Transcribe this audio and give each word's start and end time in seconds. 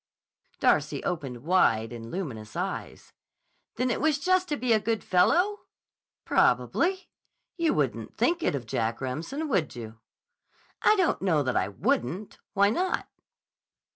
Darcy 0.59 1.03
opened 1.03 1.43
wide 1.43 1.93
and 1.93 2.09
luminous 2.09 2.55
eyes. 2.55 3.13
"Then 3.75 3.91
it 3.91 4.01
was 4.01 4.17
just 4.17 4.47
to 4.49 4.57
be 4.57 4.73
a 4.73 4.79
good 4.79 5.03
fellow?" 5.03 5.59
"Probably. 6.25 7.11
You 7.55 7.75
wouldn't 7.75 8.17
think 8.17 8.41
it 8.41 8.55
of 8.55 8.65
Jack 8.65 8.99
Remsen, 8.99 9.47
would 9.47 9.75
you?" 9.75 9.99
"I 10.81 10.95
don't 10.95 11.21
know 11.21 11.43
that 11.43 11.55
I 11.55 11.67
wouldn't. 11.67 12.39
Why 12.53 12.71
not?" 12.71 13.09